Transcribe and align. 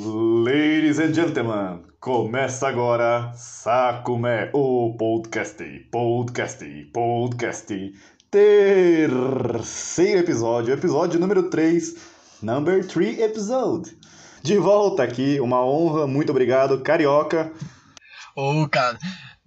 Ladies 0.00 1.00
and 1.00 1.12
gentlemen, 1.12 1.82
começa 1.98 2.68
agora 2.68 3.32
Sakume, 3.34 4.48
o 4.52 4.94
podcast, 4.96 5.60
podcast, 5.90 6.64
podcast, 6.92 7.92
terceiro 8.30 10.20
episódio, 10.20 10.72
episódio 10.72 11.18
número 11.18 11.50
3, 11.50 11.96
number 12.40 12.86
3 12.86 13.18
episode. 13.18 13.98
De 14.40 14.56
volta 14.56 15.02
aqui, 15.02 15.40
uma 15.40 15.66
honra, 15.66 16.06
muito 16.06 16.30
obrigado, 16.30 16.80
Carioca. 16.80 17.52
Ô, 18.36 18.62
oh, 18.62 18.68
cara, 18.68 18.96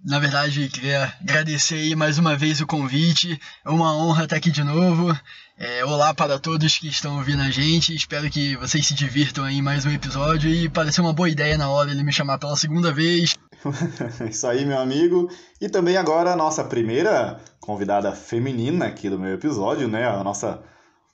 na 0.04 0.18
verdade, 0.18 0.68
queria 0.68 1.12
agradecer 1.20 1.76
aí 1.76 1.94
mais 1.94 2.18
uma 2.18 2.36
vez 2.36 2.60
o 2.60 2.66
convite. 2.66 3.40
É 3.64 3.70
uma 3.70 3.96
honra 3.96 4.24
estar 4.24 4.36
aqui 4.36 4.50
de 4.50 4.64
novo. 4.64 5.16
É, 5.56 5.84
olá 5.84 6.12
para 6.12 6.40
todos 6.40 6.76
que 6.76 6.88
estão 6.88 7.18
ouvindo 7.18 7.40
a 7.42 7.50
gente. 7.50 7.94
Espero 7.94 8.28
que 8.28 8.56
vocês 8.56 8.84
se 8.84 8.94
divirtam 8.94 9.44
aí 9.44 9.58
em 9.58 9.62
mais 9.62 9.86
um 9.86 9.90
episódio. 9.90 10.50
E 10.50 10.68
pareceu 10.68 11.04
uma 11.04 11.12
boa 11.12 11.28
ideia 11.28 11.56
na 11.56 11.70
hora 11.70 11.92
ele 11.92 12.02
me 12.02 12.12
chamar 12.12 12.38
pela 12.38 12.56
segunda 12.56 12.92
vez. 12.92 13.36
Isso 14.28 14.46
aí, 14.46 14.64
meu 14.64 14.80
amigo. 14.80 15.30
E 15.60 15.68
também 15.68 15.96
agora 15.96 16.32
a 16.32 16.36
nossa 16.36 16.64
primeira 16.64 17.40
convidada 17.60 18.10
feminina 18.10 18.86
aqui 18.86 19.08
do 19.08 19.20
meu 19.20 19.34
episódio, 19.34 19.86
né? 19.86 20.08
A 20.08 20.24
nossa 20.24 20.60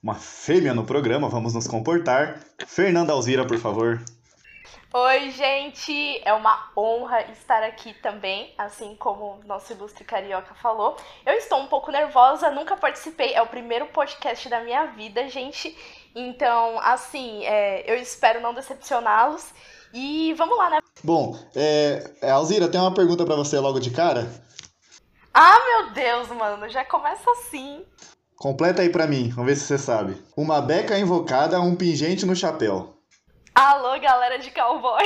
uma 0.03 0.15
fêmea 0.15 0.73
no 0.73 0.85
programa, 0.85 1.29
vamos 1.29 1.53
nos 1.53 1.67
comportar. 1.67 2.41
Fernanda 2.67 3.13
Alzira, 3.13 3.45
por 3.45 3.59
favor. 3.59 4.01
Oi, 4.91 5.31
gente! 5.33 6.19
É 6.25 6.33
uma 6.33 6.71
honra 6.75 7.21
estar 7.31 7.63
aqui 7.63 7.93
também, 7.93 8.55
assim 8.57 8.97
como 8.97 9.39
nosso 9.45 9.71
ilustre 9.75 10.03
carioca 10.03 10.55
falou. 10.55 10.97
Eu 11.27 11.35
estou 11.35 11.61
um 11.61 11.67
pouco 11.67 11.93
nervosa, 11.93 12.51
nunca 12.51 12.75
participei, 12.75 13.35
é 13.35 13.43
o 13.43 13.47
primeiro 13.47 13.85
podcast 13.89 14.49
da 14.49 14.63
minha 14.63 14.87
vida, 14.87 15.29
gente. 15.29 15.77
Então, 16.15 16.81
assim, 16.81 17.45
é, 17.45 17.85
eu 17.87 17.97
espero 18.01 18.41
não 18.41 18.55
decepcioná-los. 18.55 19.53
E 19.93 20.33
vamos 20.39 20.57
lá, 20.57 20.71
né? 20.71 20.79
Bom, 21.05 21.39
é, 21.55 22.11
é 22.23 22.31
Alzira, 22.31 22.67
tem 22.67 22.81
uma 22.81 22.95
pergunta 22.95 23.27
para 23.27 23.37
você 23.37 23.59
logo 23.59 23.81
de 23.81 23.91
cara. 23.91 24.27
Ah, 25.35 25.59
meu 25.67 25.91
Deus, 25.93 26.29
mano, 26.29 26.67
já 26.71 26.83
começa 26.87 27.31
assim. 27.33 27.85
Completa 28.37 28.81
aí 28.81 28.89
pra 28.89 29.07
mim, 29.07 29.29
vamos 29.29 29.51
ver 29.51 29.57
se 29.57 29.67
você 29.67 29.77
sabe. 29.77 30.17
Uma 30.35 30.63
beca 30.63 30.99
invocada, 30.99 31.61
um 31.61 31.77
pingente 31.77 32.25
no 32.25 32.35
chapéu. 32.35 32.98
Alô, 33.61 33.99
galera 34.01 34.39
de 34.39 34.53
cowboy. 34.53 35.03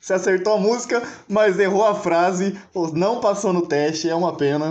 Você 0.00 0.14
acertou 0.14 0.52
a 0.52 0.58
música, 0.58 1.02
mas 1.28 1.58
errou 1.58 1.84
a 1.84 1.92
frase, 1.92 2.56
não 2.92 3.18
passou 3.18 3.52
no 3.52 3.66
teste, 3.66 4.08
é 4.08 4.14
uma 4.14 4.36
pena. 4.36 4.70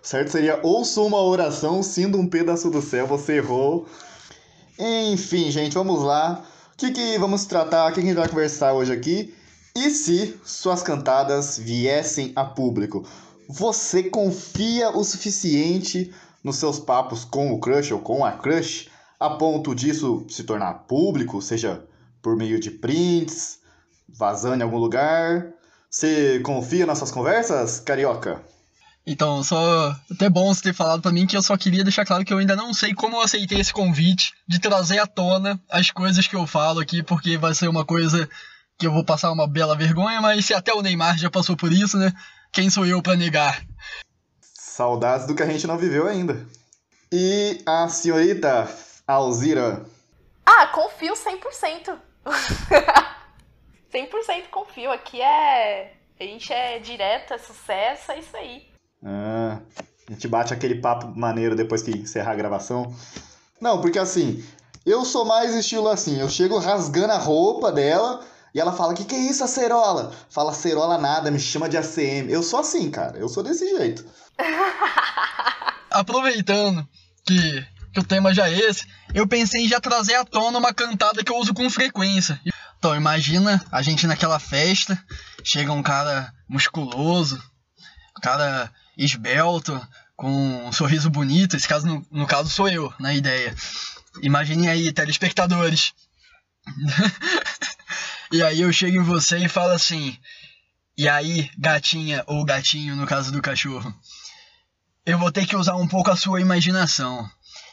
Certo 0.00 0.30
seria 0.30 0.60
ouço 0.62 1.04
uma 1.04 1.20
oração, 1.20 1.82
sendo 1.82 2.16
um 2.16 2.28
pedaço 2.28 2.70
do 2.70 2.80
céu, 2.80 3.04
você 3.04 3.38
errou. 3.38 3.84
Enfim, 4.78 5.50
gente, 5.50 5.74
vamos 5.74 6.04
lá. 6.04 6.44
O 6.72 6.76
que, 6.76 6.92
que 6.92 7.18
vamos 7.18 7.46
tratar, 7.46 7.86
o 7.86 7.88
que, 7.88 7.94
que 7.94 8.06
a 8.06 8.08
gente 8.10 8.16
vai 8.16 8.28
conversar 8.28 8.74
hoje 8.74 8.92
aqui? 8.92 9.34
E 9.74 9.90
se 9.90 10.38
suas 10.44 10.84
cantadas 10.84 11.58
viessem 11.58 12.32
a 12.36 12.44
público? 12.44 13.04
Você 13.48 14.04
confia 14.04 14.90
o 14.90 15.02
suficiente 15.02 16.14
nos 16.44 16.58
seus 16.58 16.78
papos 16.78 17.24
com 17.24 17.52
o 17.52 17.58
crush 17.58 17.92
ou 17.92 17.98
com 17.98 18.24
a 18.24 18.30
crush 18.30 18.88
a 19.18 19.30
ponto 19.30 19.74
disso 19.74 20.24
se 20.28 20.44
tornar 20.44 20.86
público, 20.86 21.42
seja 21.42 21.84
por 22.22 22.36
meio 22.36 22.60
de 22.60 22.70
prints, 22.70 23.58
vazando 24.08 24.60
em 24.60 24.62
algum 24.62 24.78
lugar? 24.78 25.52
Você 25.90 26.40
confia 26.40 26.86
nas 26.86 26.98
suas 26.98 27.10
conversas, 27.10 27.80
carioca? 27.80 28.42
Então, 29.06 29.42
só 29.42 29.96
até 30.12 30.28
bom 30.28 30.52
você 30.52 30.64
ter 30.64 30.74
falado 30.74 31.00
para 31.00 31.10
mim 31.10 31.26
que 31.26 31.34
eu 31.34 31.42
só 31.42 31.56
queria 31.56 31.82
deixar 31.82 32.04
claro 32.04 32.26
que 32.26 32.32
eu 32.32 32.36
ainda 32.36 32.54
não 32.54 32.74
sei 32.74 32.92
como 32.92 33.16
eu 33.16 33.22
aceitei 33.22 33.58
esse 33.58 33.72
convite 33.72 34.34
de 34.46 34.60
trazer 34.60 34.98
à 34.98 35.06
tona 35.06 35.58
as 35.70 35.90
coisas 35.90 36.26
que 36.26 36.36
eu 36.36 36.46
falo 36.46 36.78
aqui, 36.78 37.02
porque 37.02 37.38
vai 37.38 37.54
ser 37.54 37.68
uma 37.68 37.86
coisa 37.86 38.28
que 38.76 38.86
eu 38.86 38.92
vou 38.92 39.02
passar 39.02 39.32
uma 39.32 39.48
bela 39.48 39.74
vergonha, 39.74 40.20
mas 40.20 40.44
se 40.44 40.52
até 40.52 40.74
o 40.74 40.82
Neymar 40.82 41.16
já 41.16 41.30
passou 41.30 41.56
por 41.56 41.72
isso, 41.72 41.96
né? 41.96 42.12
Quem 42.52 42.68
sou 42.68 42.84
eu 42.84 43.02
para 43.02 43.16
negar? 43.16 43.64
Saudades 44.42 45.26
do 45.26 45.34
que 45.34 45.42
a 45.42 45.46
gente 45.46 45.66
não 45.66 45.78
viveu 45.78 46.06
ainda. 46.06 46.46
E 47.10 47.62
a 47.64 47.88
senhorita 47.88 48.68
Alzira? 49.06 49.86
Ah, 50.44 50.66
confio 50.66 51.14
100%. 51.14 51.98
100% 53.92 54.48
confio. 54.50 54.90
Aqui 54.90 55.20
é. 55.20 55.94
A 56.20 56.24
gente 56.24 56.52
é 56.52 56.78
direto, 56.78 57.32
é 57.32 57.38
sucesso, 57.38 58.10
é 58.10 58.18
isso 58.18 58.36
aí. 58.36 58.66
Ah, 59.04 59.60
a 60.08 60.12
gente 60.12 60.26
bate 60.26 60.52
aquele 60.52 60.80
papo 60.80 61.06
maneiro 61.16 61.54
depois 61.54 61.82
que 61.82 61.92
encerrar 61.92 62.32
a 62.32 62.36
gravação. 62.36 62.92
Não, 63.60 63.80
porque 63.80 63.98
assim, 63.98 64.44
eu 64.84 65.04
sou 65.04 65.24
mais 65.24 65.54
estilo 65.54 65.88
assim, 65.88 66.18
eu 66.18 66.28
chego 66.28 66.58
rasgando 66.58 67.12
a 67.12 67.18
roupa 67.18 67.70
dela 67.70 68.24
e 68.54 68.60
ela 68.60 68.72
fala: 68.72 68.94
Que 68.94 69.04
que 69.04 69.14
é 69.14 69.18
isso, 69.18 69.44
acerola? 69.44 70.12
Fala 70.28 70.50
acerola 70.50 70.98
nada, 70.98 71.30
me 71.30 71.38
chama 71.38 71.68
de 71.68 71.76
ACM. 71.76 72.28
Eu 72.28 72.42
sou 72.42 72.60
assim, 72.60 72.90
cara, 72.90 73.18
eu 73.18 73.28
sou 73.28 73.42
desse 73.42 73.68
jeito. 73.68 74.04
Aproveitando 75.90 76.86
que 77.26 77.66
que 77.98 78.04
o 78.04 78.04
tema 78.04 78.32
já 78.32 78.48
é 78.48 78.56
esse, 78.56 78.86
eu 79.12 79.26
pensei 79.26 79.64
em 79.64 79.68
já 79.68 79.80
trazer 79.80 80.14
à 80.14 80.24
tona 80.24 80.58
uma 80.58 80.72
cantada 80.72 81.24
que 81.24 81.32
eu 81.32 81.36
uso 81.36 81.52
com 81.52 81.68
frequência. 81.68 82.40
Então, 82.78 82.94
imagina 82.94 83.64
a 83.72 83.82
gente 83.82 84.06
naquela 84.06 84.38
festa, 84.38 85.02
chega 85.42 85.72
um 85.72 85.82
cara 85.82 86.32
musculoso, 86.48 87.42
um 88.16 88.20
cara 88.20 88.72
esbelto, 88.96 89.80
com 90.16 90.66
um 90.66 90.72
sorriso 90.72 91.10
bonito, 91.10 91.56
esse 91.56 91.66
caso, 91.66 91.86
no, 91.86 92.06
no 92.10 92.26
caso 92.26 92.50
sou 92.50 92.68
eu, 92.68 92.92
na 92.98 93.14
ideia. 93.14 93.54
Imaginem 94.22 94.68
aí, 94.68 94.92
telespectadores. 94.92 95.92
e 98.30 98.42
aí 98.42 98.60
eu 98.60 98.72
chego 98.72 98.98
em 98.98 99.04
você 99.04 99.38
e 99.38 99.48
falo 99.48 99.72
assim, 99.72 100.16
e 100.96 101.08
aí, 101.08 101.50
gatinha 101.58 102.22
ou 102.26 102.44
gatinho, 102.44 102.94
no 102.94 103.06
caso 103.06 103.32
do 103.32 103.42
cachorro, 103.42 103.92
eu 105.04 105.18
vou 105.18 105.32
ter 105.32 105.46
que 105.46 105.56
usar 105.56 105.74
um 105.76 105.88
pouco 105.88 106.10
a 106.10 106.16
sua 106.16 106.40
imaginação. 106.40 107.28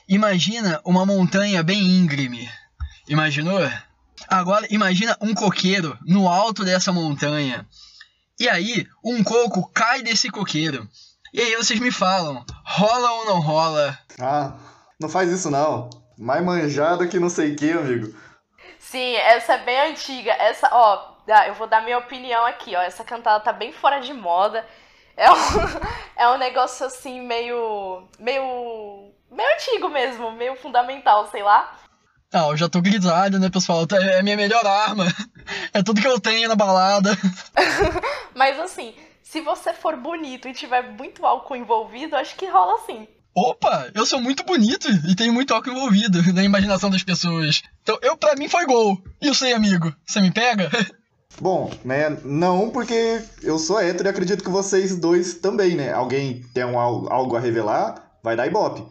Imagina 0.08 0.80
uma 0.86 1.06
montanha 1.06 1.64
bem 1.64 1.80
íngreme. 1.80 2.48
Imaginou? 3.08 3.60
Agora 4.28 4.68
imagina 4.70 5.18
um 5.20 5.34
coqueiro 5.34 5.98
no 6.06 6.28
alto 6.28 6.64
dessa 6.64 6.92
montanha. 6.92 7.66
E 8.40 8.48
aí, 8.48 8.86
um 9.04 9.24
coco 9.24 9.68
cai 9.74 10.04
desse 10.04 10.30
coqueiro. 10.30 10.88
E 11.34 11.42
aí 11.42 11.56
vocês 11.56 11.80
me 11.80 11.92
falam, 11.92 12.46
rola 12.64 13.12
ou 13.12 13.26
não 13.26 13.40
rola? 13.40 13.98
Ah, 14.20 14.54
não 15.00 15.10
faz 15.10 15.32
isso 15.32 15.50
não. 15.50 15.90
Mais 16.18 16.44
manjada 16.44 17.08
que 17.08 17.20
não 17.20 17.30
sei 17.30 17.54
o 17.54 17.56
que, 17.56 17.72
amigo. 17.72 18.16
Sim, 18.78 19.16
essa 19.16 19.54
é 19.54 19.66
bem 19.66 19.92
antiga. 19.92 20.32
Essa, 20.34 20.70
ó, 20.72 21.16
eu 21.48 21.56
vou 21.56 21.68
dar 21.68 21.84
minha 21.84 21.98
opinião 21.98 22.46
aqui, 22.46 22.76
ó. 22.76 22.82
Essa 22.82 23.04
cantada 23.04 23.44
tá 23.44 23.52
bem 23.52 23.74
fora 23.74 24.00
de 24.00 24.14
moda. 24.14 24.66
É 25.18 25.32
um, 25.32 25.36
é 26.16 26.30
um 26.30 26.38
negócio 26.38 26.86
assim, 26.86 27.22
meio. 27.22 28.08
meio 28.20 29.12
meio 29.36 29.54
antigo 29.54 29.90
mesmo, 29.90 30.32
meio 30.32 30.56
fundamental, 30.56 31.30
sei 31.30 31.44
lá. 31.44 31.78
Ah, 32.34 32.48
eu 32.48 32.58
já 32.58 32.68
tô 32.68 32.82
grisalho, 32.82 33.40
né, 33.40 33.50
pessoal? 33.50 33.86
É 33.92 34.20
a 34.20 34.24
minha 34.24 34.38
melhor 34.38 34.66
arma. 34.66 35.06
É 35.72 35.84
tudo 35.84 36.02
que 36.02 36.08
eu 36.08 36.20
tenho 36.20 36.50
na 36.50 36.56
balada. 36.56 37.12
Mas 38.34 38.60
assim, 38.60 38.96
se 39.22 39.42
você 39.42 39.74
for 39.74 39.96
bonito 39.96 40.48
e 40.48 40.54
tiver 40.54 40.82
muito 40.82 41.24
álcool 41.24 41.56
envolvido, 41.56 42.16
acho 42.16 42.36
que 42.36 42.48
rola 42.48 42.80
sim. 42.86 43.08
Opa, 43.36 43.92
eu 43.94 44.06
sou 44.06 44.20
muito 44.22 44.44
bonito 44.44 44.88
e 45.08 45.14
tenho 45.14 45.34
muito 45.34 45.54
álcool 45.54 45.72
envolvido 45.72 46.34
na 46.34 46.44
imaginação 46.44 46.90
das 46.90 47.04
pessoas. 47.04 47.62
Então, 47.84 48.00
eu 48.02 48.18
para 48.18 48.36
mim 48.36 48.48
foi 48.48 48.66
gol. 48.66 48.98
E 49.22 49.28
eu 49.28 49.36
sei, 49.36 49.54
amigo, 49.54 49.94
você 50.06 50.22
me 50.22 50.32
pega? 50.32 50.72
Bom, 51.40 51.70
né, 51.84 52.18
não 52.24 52.70
porque 52.70 53.22
eu 53.44 53.60
sou 53.60 53.80
hétero 53.80 54.08
e 54.08 54.12
acredito 54.12 54.44
que 54.44 54.50
vocês 54.50 54.98
dois 54.98 55.36
também, 55.36 55.76
né? 55.76 55.92
Alguém 55.92 56.42
tem 56.54 56.64
um, 56.64 56.80
algo 56.80 57.36
a 57.36 57.40
revelar, 57.40 58.18
vai 58.24 58.38
dar 58.38 58.48
ibope. 58.48 58.84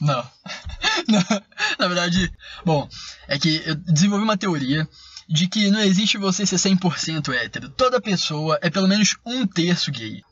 Não. 0.00 0.24
não. 1.08 1.42
Na 1.78 1.86
verdade, 1.86 2.32
bom, 2.64 2.88
é 3.28 3.38
que 3.38 3.62
eu 3.66 3.74
desenvolvi 3.74 4.24
uma 4.24 4.36
teoria 4.36 4.88
de 5.28 5.48
que 5.48 5.70
não 5.70 5.80
existe 5.80 6.18
você 6.18 6.44
ser 6.44 6.56
100% 6.56 7.32
hétero. 7.32 7.70
Toda 7.70 8.00
pessoa 8.00 8.58
é 8.62 8.70
pelo 8.70 8.88
menos 8.88 9.16
um 9.24 9.46
terço 9.46 9.90
gay. 9.90 10.22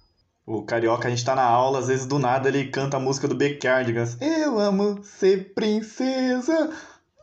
O 0.44 0.62
carioca, 0.62 1.06
a 1.06 1.10
gente 1.10 1.24
tá 1.24 1.36
na 1.36 1.44
aula, 1.44 1.78
às 1.78 1.86
vezes 1.86 2.04
do 2.04 2.18
nada 2.18 2.48
ele 2.48 2.66
canta 2.66 2.96
a 2.96 3.00
música 3.00 3.28
do 3.28 3.34
B. 3.34 3.54
Cardigans. 3.54 4.16
Eu 4.20 4.58
amo 4.58 5.02
ser 5.04 5.54
princesa. 5.54 6.70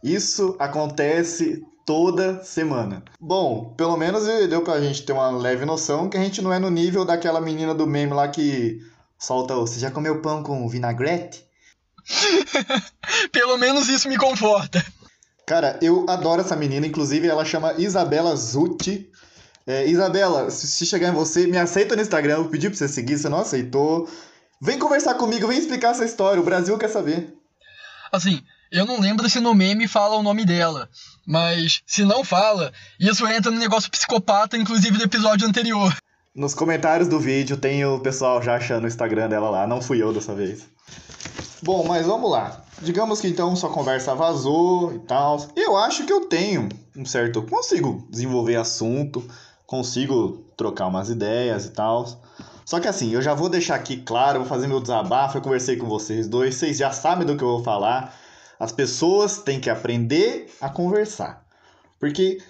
Isso 0.02 0.56
acontece 0.58 1.62
toda 1.86 2.42
semana. 2.44 3.04
Bom, 3.20 3.74
pelo 3.76 3.98
menos 3.98 4.26
deu 4.48 4.62
pra 4.62 4.80
gente 4.80 5.04
ter 5.04 5.12
uma 5.12 5.30
leve 5.32 5.66
noção 5.66 6.10
que 6.10 6.18
a 6.18 6.22
gente 6.22 6.42
não 6.42 6.54
é 6.54 6.60
no 6.60 6.70
nível 6.70 7.04
daquela 7.04 7.42
menina 7.42 7.76
do 7.76 7.86
meme 7.86 8.14
lá 8.14 8.28
que 8.28 8.80
solta 9.18 9.56
o 9.56 9.68
Você 9.68 9.80
já 9.80 9.92
comeu 9.92 10.22
pão 10.22 10.42
com 10.42 10.70
vinagrete? 10.70 11.49
Pelo 13.32 13.58
menos 13.58 13.88
isso 13.90 14.10
me 14.10 14.18
conforta. 14.18 14.84
Cara, 15.46 15.80
eu 15.82 16.06
adoro 16.08 16.42
essa 16.42 16.56
menina, 16.56 16.86
inclusive 16.86 17.28
ela 17.28 17.44
chama 17.44 17.74
Isabela 17.78 18.36
Zutti. 18.36 19.10
É, 19.66 19.88
Isabela, 19.88 20.50
se 20.50 20.86
chegar 20.86 21.10
em 21.10 21.14
você, 21.14 21.48
me 21.48 21.58
aceita 21.58 21.96
no 21.96 22.02
Instagram, 22.02 22.36
eu 22.38 22.50
pedi 22.50 22.70
pra 22.70 22.78
você 22.78 22.88
seguir, 22.88 23.18
você 23.18 23.30
não 23.30 23.40
aceitou. 23.40 24.08
Vem 24.62 24.78
conversar 24.78 25.16
comigo, 25.16 25.48
vem 25.48 25.58
explicar 25.58 25.92
essa 25.92 26.06
história, 26.06 26.42
o 26.42 26.46
Brasil 26.46 26.78
quer 26.78 26.90
saber. 26.90 27.34
Assim, 28.12 28.42
Eu 28.72 28.86
não 28.86 29.00
lembro 29.00 29.28
se 29.28 29.40
no 29.40 29.54
meme 29.56 29.88
fala 29.88 30.16
o 30.16 30.22
nome 30.24 30.46
dela. 30.46 30.88
Mas 31.26 31.82
se 31.88 32.04
não 32.04 32.24
fala, 32.24 32.72
isso 33.00 33.28
entra 33.28 33.52
no 33.52 33.58
negócio 33.58 33.90
psicopata, 33.90 34.58
inclusive 34.58 34.98
do 34.98 35.04
episódio 35.04 35.48
anterior. 35.48 35.96
Nos 36.36 36.54
comentários 36.54 37.08
do 37.08 37.20
vídeo 37.20 37.58
tem 37.58 37.84
o 37.86 38.00
pessoal 38.00 38.42
já 38.42 38.56
achando 38.56 38.84
o 38.84 38.88
Instagram 38.88 39.28
dela 39.28 39.50
lá. 39.50 39.66
Não 39.68 39.82
fui 39.82 40.02
eu 40.02 40.14
dessa 40.14 40.36
vez. 40.36 40.68
Bom, 41.62 41.86
mas 41.86 42.06
vamos 42.06 42.32
lá. 42.32 42.64
Digamos 42.82 43.20
que 43.20 43.28
então 43.28 43.56
sua 43.56 43.70
conversa 43.70 44.16
vazou 44.16 44.94
e 44.94 45.00
tal. 45.00 45.46
Eu 45.56 45.76
acho 45.76 46.06
que 46.06 46.14
eu 46.14 46.26
tenho 46.26 46.70
um 46.96 47.06
certo. 47.06 47.42
Consigo 47.44 48.08
desenvolver 48.10 48.56
assunto, 48.56 49.28
consigo 49.66 50.46
trocar 50.56 50.88
umas 50.88 51.10
ideias 51.10 51.66
e 51.66 51.72
tal. 51.72 52.08
Só 52.66 52.80
que 52.80 52.88
assim, 52.88 53.12
eu 53.12 53.22
já 53.22 53.34
vou 53.34 53.50
deixar 53.50 53.76
aqui 53.76 53.98
claro, 53.98 54.40
vou 54.40 54.48
fazer 54.48 54.68
meu 54.68 54.80
desabafo. 54.80 55.38
Eu 55.38 55.42
conversei 55.42 55.76
com 55.76 55.88
vocês 55.88 56.28
dois, 56.28 56.56
vocês 56.56 56.78
já 56.78 56.92
sabem 56.92 57.26
do 57.26 57.36
que 57.36 57.44
eu 57.44 57.48
vou 57.48 57.64
falar. 57.64 58.16
As 58.60 58.72
pessoas 58.72 59.40
têm 59.40 59.60
que 59.60 59.70
aprender 59.70 60.50
a 60.62 60.70
conversar. 60.70 61.46
Porque. 62.00 62.42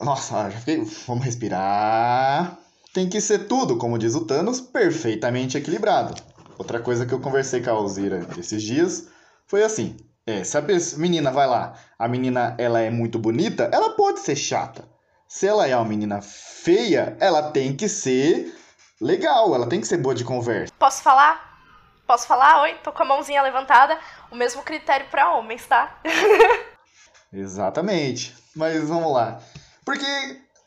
Nossa, 0.00 0.50
já 0.50 0.58
fiquei. 0.58 0.84
Vamos 1.06 1.24
respirar. 1.24 2.58
Tem 2.92 3.08
que 3.08 3.20
ser 3.20 3.46
tudo, 3.46 3.76
como 3.76 3.98
diz 3.98 4.14
o 4.14 4.24
Thanos, 4.24 4.60
perfeitamente 4.60 5.56
equilibrado. 5.56 6.14
Outra 6.60 6.78
coisa 6.78 7.06
que 7.06 7.14
eu 7.14 7.20
conversei 7.20 7.62
com 7.62 7.70
a 7.70 7.72
Alzira 7.72 8.20
esses 8.38 8.62
dias 8.62 9.08
foi 9.46 9.64
assim: 9.64 9.96
é, 10.26 10.44
se 10.44 10.58
a 10.58 10.62
menina 10.98 11.30
vai 11.30 11.46
lá, 11.46 11.72
a 11.98 12.06
menina 12.06 12.54
ela 12.58 12.80
é 12.80 12.90
muito 12.90 13.18
bonita, 13.18 13.70
ela 13.72 13.96
pode 13.96 14.20
ser 14.20 14.36
chata. 14.36 14.86
Se 15.26 15.46
ela 15.46 15.66
é 15.66 15.74
uma 15.74 15.86
menina 15.86 16.20
feia, 16.20 17.16
ela 17.18 17.50
tem 17.50 17.74
que 17.74 17.88
ser 17.88 18.54
legal, 19.00 19.54
ela 19.54 19.66
tem 19.66 19.80
que 19.80 19.86
ser 19.86 19.96
boa 19.96 20.14
de 20.14 20.22
conversa. 20.22 20.70
Posso 20.78 21.02
falar? 21.02 21.62
Posso 22.06 22.26
falar? 22.26 22.60
Oi, 22.60 22.74
tô 22.84 22.92
com 22.92 23.04
a 23.04 23.06
mãozinha 23.06 23.40
levantada. 23.40 23.98
O 24.30 24.36
mesmo 24.36 24.62
critério 24.62 25.06
para 25.10 25.32
homens, 25.32 25.64
tá? 25.66 25.98
Exatamente. 27.32 28.36
Mas 28.54 28.86
vamos 28.86 29.14
lá. 29.14 29.40
Porque 29.82 30.04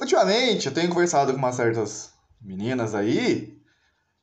ultimamente 0.01 0.65
eu 0.65 0.73
tenho 0.73 0.89
conversado 0.89 1.33
com 1.33 1.37
umas 1.37 1.53
certas 1.53 2.11
meninas 2.41 2.95
aí 2.95 3.61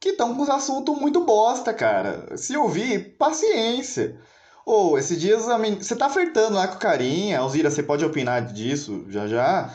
que 0.01 0.11
estão 0.11 0.35
com 0.35 0.43
os 0.43 0.49
assuntos 0.49 0.99
muito 0.99 1.25
bosta, 1.25 1.75
cara. 1.75 2.37
Se 2.37 2.57
ouvir, 2.57 3.17
paciência. 3.19 4.19
Ou, 4.65 4.93
oh, 4.93 4.99
esses 4.99 5.21
dias 5.21 5.49
a 5.49 5.59
men... 5.59 5.77
você 5.77 5.95
tá 5.95 6.09
flertando 6.09 6.57
lá 6.57 6.67
com 6.69 6.79
carinha, 6.79 7.39
Alzira, 7.39 7.71
você 7.71 7.83
pode 7.83 8.05
opinar 8.05 8.43
disso 8.43 9.05
já 9.09 9.27
já. 9.27 9.71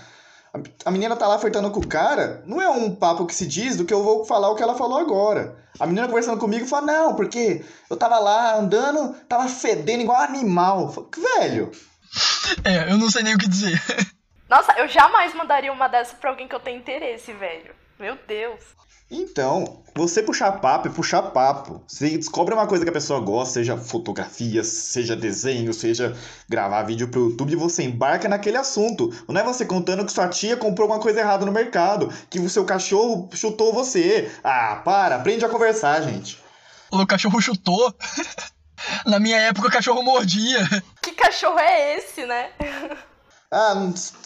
A 0.86 0.90
menina 0.90 1.18
tá 1.18 1.28
lá 1.28 1.38
flertando 1.38 1.70
com 1.70 1.82
o 1.82 1.88
cara, 1.88 2.42
não 2.46 2.62
é 2.62 2.70
um 2.70 2.96
papo 2.96 3.26
que 3.26 3.36
se 3.36 3.46
diz 3.46 3.76
do 3.76 3.84
que 3.84 3.94
eu 3.94 4.04
vou 4.04 4.24
falar 4.24 4.50
o 4.50 4.56
que 4.56 4.64
ela 4.64 4.76
falou 4.76 4.98
agora. 4.98 5.58
A 5.78 5.86
menina 5.86 6.08
conversando 6.08 6.40
comigo 6.40 6.66
fala, 6.66 6.86
não, 6.86 7.16
porque 7.16 7.64
eu 7.90 7.98
tava 7.98 8.18
lá 8.20 8.58
andando, 8.58 9.14
tava 9.28 9.50
fedendo 9.50 10.04
igual 10.04 10.22
animal. 10.22 10.92
Falo, 10.94 11.10
Velho. 11.38 11.72
É, 12.64 12.90
eu 12.90 12.98
não 12.98 13.12
sei 13.12 13.24
nem 13.24 13.36
o 13.36 13.38
que 13.38 13.50
dizer. 13.50 13.78
Nossa, 14.48 14.72
eu 14.78 14.88
jamais 14.88 15.34
mandaria 15.34 15.74
uma 15.74 15.90
dessa 15.90 16.16
pra 16.16 16.30
alguém 16.30 16.48
que 16.48 16.56
eu 16.56 16.60
tenho 16.60 16.80
interesse, 16.80 17.34
velho. 17.34 17.76
Meu 18.00 18.18
Deus. 18.28 18.62
Então, 19.16 19.82
você 19.96 20.22
puxar 20.22 20.52
papo 20.60 20.90
é 20.90 20.92
puxar 20.92 21.22
papo. 21.22 21.82
Você 21.88 22.18
descobre 22.18 22.54
uma 22.54 22.68
coisa 22.68 22.84
que 22.84 22.90
a 22.90 22.94
pessoa 22.94 23.22
gosta, 23.22 23.54
seja 23.54 23.78
fotografia, 23.78 24.62
seja 24.62 25.16
desenho, 25.16 25.74
seja 25.74 26.14
gravar 26.50 26.84
vídeo 26.84 27.08
pro 27.08 27.30
YouTube, 27.30 27.54
e 27.54 27.56
você 27.56 27.84
embarca 27.84 28.28
naquele 28.28 28.58
assunto. 28.58 29.10
Não 29.26 29.40
é 29.40 29.44
você 29.44 29.66
contando 29.66 30.06
que 30.06 30.12
sua 30.12 30.28
tia 30.28 30.58
comprou 30.58 30.90
uma 30.90 31.00
coisa 31.00 31.22
errada 31.22 31.46
no 31.46 31.52
mercado, 31.54 32.12
que 32.30 32.40
o 32.40 32.50
seu 32.50 32.66
cachorro 32.66 33.30
chutou 33.34 33.72
você. 33.72 34.30
Ah, 34.44 34.82
para, 34.84 35.16
aprende 35.16 35.46
a 35.46 35.50
conversar, 35.50 36.02
gente. 36.02 36.38
O 36.92 37.08
cachorro 37.08 37.40
chutou? 37.40 37.94
Na 39.08 39.18
minha 39.18 39.38
época 39.38 39.70
o 39.70 39.72
cachorro 39.72 40.04
mordia. 40.04 40.60
Que 41.02 41.14
cachorro 41.14 41.60
é 41.60 41.98
esse, 41.98 42.26
né? 42.26 42.50
ah, 43.50 43.76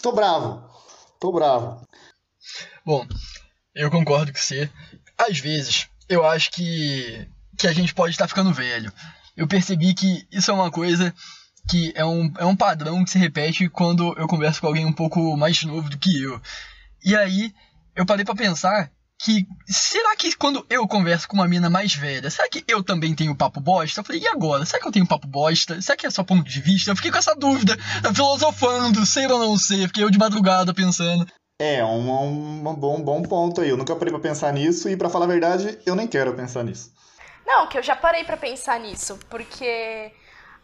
tô 0.02 0.10
bravo. 0.10 0.64
Tô 1.20 1.30
bravo. 1.30 1.86
Bom, 2.84 3.06
eu 3.74 3.90
concordo 3.90 4.32
com 4.32 4.38
você. 4.38 4.70
Às 5.16 5.38
vezes, 5.38 5.88
eu 6.08 6.24
acho 6.26 6.50
que, 6.50 7.28
que 7.56 7.66
a 7.66 7.72
gente 7.72 7.94
pode 7.94 8.12
estar 8.12 8.28
ficando 8.28 8.52
velho. 8.52 8.92
Eu 9.36 9.46
percebi 9.46 9.94
que 9.94 10.26
isso 10.30 10.50
é 10.50 10.54
uma 10.54 10.70
coisa 10.70 11.14
que 11.68 11.92
é 11.94 12.04
um, 12.04 12.32
é 12.38 12.44
um 12.44 12.56
padrão 12.56 13.04
que 13.04 13.10
se 13.10 13.18
repete 13.18 13.68
quando 13.68 14.14
eu 14.18 14.26
converso 14.26 14.60
com 14.60 14.66
alguém 14.66 14.84
um 14.84 14.92
pouco 14.92 15.36
mais 15.36 15.62
novo 15.62 15.88
do 15.88 15.98
que 15.98 16.22
eu. 16.22 16.40
E 17.04 17.14
aí, 17.14 17.52
eu 17.94 18.04
parei 18.04 18.24
para 18.24 18.34
pensar 18.34 18.90
que 19.22 19.46
será 19.68 20.16
que 20.16 20.34
quando 20.34 20.64
eu 20.70 20.88
converso 20.88 21.28
com 21.28 21.36
uma 21.36 21.46
mina 21.46 21.68
mais 21.68 21.94
velha, 21.94 22.30
será 22.30 22.48
que 22.48 22.64
eu 22.66 22.82
também 22.82 23.14
tenho 23.14 23.36
papo 23.36 23.60
bosta? 23.60 24.00
Eu 24.00 24.04
falei, 24.04 24.22
e 24.22 24.28
agora? 24.28 24.64
Será 24.64 24.80
que 24.80 24.88
eu 24.88 24.92
tenho 24.92 25.06
papo 25.06 25.28
bosta? 25.28 25.80
Será 25.82 25.96
que 25.96 26.06
é 26.06 26.10
só 26.10 26.24
ponto 26.24 26.48
de 26.48 26.60
vista? 26.60 26.90
Eu 26.90 26.96
fiquei 26.96 27.10
com 27.10 27.18
essa 27.18 27.36
dúvida, 27.36 27.76
filosofando, 28.14 29.04
sei 29.04 29.26
ou 29.26 29.38
não 29.38 29.58
sei, 29.58 29.86
fiquei 29.86 30.02
eu 30.02 30.10
de 30.10 30.18
madrugada 30.18 30.72
pensando. 30.72 31.26
É, 31.60 31.84
um, 31.84 32.10
um, 32.10 32.68
um, 32.70 32.74
bom, 32.74 33.02
bom 33.02 33.22
ponto 33.22 33.60
aí. 33.60 33.68
Eu 33.68 33.76
nunca 33.76 33.94
parei 33.94 34.10
pra 34.10 34.18
pensar 34.18 34.50
nisso 34.50 34.88
e, 34.88 34.96
para 34.96 35.10
falar 35.10 35.26
a 35.26 35.28
verdade, 35.28 35.78
eu 35.84 35.94
nem 35.94 36.08
quero 36.08 36.32
pensar 36.32 36.64
nisso. 36.64 36.90
Não, 37.44 37.66
que 37.66 37.76
eu 37.76 37.82
já 37.82 37.94
parei 37.94 38.24
para 38.24 38.38
pensar 38.38 38.80
nisso, 38.80 39.18
porque, 39.28 40.10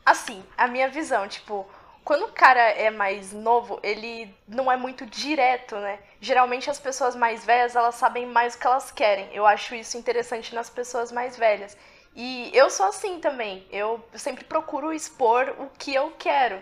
assim, 0.06 0.43
a 0.56 0.66
minha 0.66 0.88
visão, 0.88 1.28
tipo, 1.28 1.66
quando 2.02 2.25
o 2.25 2.32
cara 2.32 2.62
é 2.62 2.88
mais 2.88 3.31
novo, 3.31 3.78
ele 3.82 4.34
não 4.48 4.72
é 4.72 4.76
muito 4.78 5.04
direto, 5.04 5.76
né? 5.76 5.98
Geralmente 6.19 6.70
as 6.70 6.81
pessoas 6.81 7.14
mais 7.14 7.44
velhas, 7.44 7.76
elas 7.76 7.96
sabem 7.96 8.25
mais 8.25 8.54
o 8.54 8.58
que 8.58 8.66
elas 8.66 8.90
querem. 8.90 9.28
Eu 9.34 9.44
acho 9.44 9.75
isso 9.75 9.99
interessante 9.99 10.54
nas 10.54 10.70
pessoas 10.70 11.12
mais 11.12 11.37
velhas. 11.37 11.76
E 12.14 12.50
eu 12.54 12.70
sou 12.70 12.87
assim 12.87 13.20
também. 13.20 13.66
Eu 13.70 14.02
sempre 14.14 14.44
procuro 14.44 14.94
expor 14.94 15.54
o 15.58 15.66
que 15.76 15.94
eu 15.94 16.14
quero. 16.19 16.58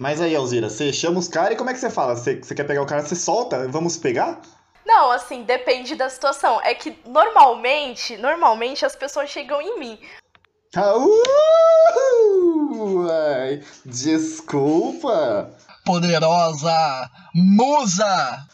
Mas 0.00 0.20
aí, 0.20 0.36
Alzira, 0.36 0.70
você 0.70 0.92
chama 0.92 1.18
os 1.18 1.26
caras 1.26 1.54
e 1.54 1.56
como 1.56 1.70
é 1.70 1.74
que 1.74 1.80
você 1.80 1.90
fala? 1.90 2.14
Você, 2.14 2.36
você 2.36 2.54
quer 2.54 2.62
pegar 2.62 2.82
o 2.82 2.86
cara, 2.86 3.02
você 3.02 3.16
solta? 3.16 3.66
Vamos 3.66 3.96
pegar? 3.96 4.40
Não, 4.86 5.10
assim, 5.10 5.42
depende 5.42 5.96
da 5.96 6.08
situação. 6.08 6.60
É 6.62 6.72
que 6.72 6.96
normalmente, 7.04 8.16
normalmente 8.16 8.86
as 8.86 8.94
pessoas 8.94 9.28
chegam 9.28 9.60
em 9.60 9.76
mim. 9.76 9.98
Ah, 10.76 10.96
uh, 10.96 11.12
ai, 13.10 13.60
desculpa. 13.84 15.50
Poderosa 15.84 17.10
musa. 17.34 18.46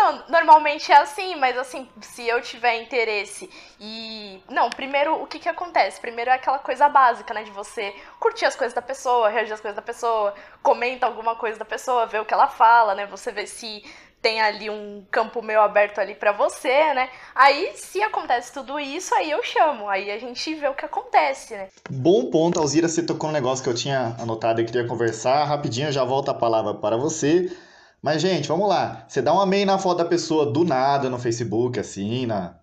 Não, 0.00 0.24
normalmente 0.30 0.90
é 0.90 0.96
assim, 0.96 1.36
mas 1.36 1.58
assim, 1.58 1.86
se 2.00 2.26
eu 2.26 2.40
tiver 2.40 2.82
interesse 2.82 3.50
e. 3.78 4.40
Não, 4.48 4.70
primeiro, 4.70 5.22
o 5.22 5.26
que 5.26 5.38
que 5.38 5.48
acontece? 5.48 6.00
Primeiro 6.00 6.30
é 6.30 6.34
aquela 6.34 6.58
coisa 6.58 6.88
básica, 6.88 7.34
né? 7.34 7.42
De 7.42 7.50
você 7.50 7.94
curtir 8.18 8.46
as 8.46 8.56
coisas 8.56 8.74
da 8.74 8.80
pessoa, 8.80 9.28
reagir 9.28 9.52
às 9.52 9.60
coisas 9.60 9.76
da 9.76 9.82
pessoa, 9.82 10.34
comenta 10.62 11.04
alguma 11.04 11.36
coisa 11.36 11.58
da 11.58 11.66
pessoa, 11.66 12.06
ver 12.06 12.18
o 12.18 12.24
que 12.24 12.32
ela 12.32 12.48
fala, 12.48 12.94
né? 12.94 13.04
Você 13.04 13.30
vê 13.30 13.46
se 13.46 13.84
tem 14.22 14.40
ali 14.40 14.70
um 14.70 15.04
campo 15.10 15.42
meio 15.42 15.60
aberto 15.60 15.98
ali 15.98 16.14
para 16.14 16.32
você, 16.32 16.94
né? 16.94 17.10
Aí, 17.34 17.72
se 17.74 18.02
acontece 18.02 18.54
tudo 18.54 18.80
isso, 18.80 19.14
aí 19.14 19.30
eu 19.30 19.42
chamo. 19.42 19.86
Aí 19.86 20.10
a 20.10 20.18
gente 20.18 20.54
vê 20.54 20.66
o 20.66 20.74
que 20.74 20.86
acontece, 20.86 21.52
né? 21.52 21.68
Bom 21.90 22.30
ponto, 22.30 22.58
Alzira, 22.58 22.88
você 22.88 23.02
tocou 23.02 23.28
um 23.28 23.32
negócio 23.34 23.62
que 23.62 23.68
eu 23.68 23.74
tinha 23.74 24.16
anotado 24.18 24.62
e 24.62 24.64
queria 24.64 24.86
conversar. 24.86 25.44
Rapidinho, 25.44 25.92
já 25.92 26.04
volto 26.04 26.30
a 26.30 26.34
palavra 26.34 26.72
para 26.72 26.96
você. 26.96 27.54
Mas, 28.02 28.22
gente, 28.22 28.48
vamos 28.48 28.68
lá. 28.68 29.04
Você 29.08 29.20
dá 29.20 29.34
um 29.34 29.40
amém 29.40 29.64
na 29.64 29.78
foto 29.78 29.98
da 29.98 30.04
pessoa 30.04 30.50
do 30.50 30.64
nada 30.64 31.10
no 31.10 31.18
Facebook, 31.18 31.78
assim, 31.78 32.26
na. 32.26 32.54